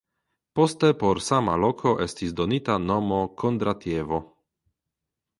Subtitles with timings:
[0.59, 4.19] Poste por sama loko estis donita nomo Kondratjevo.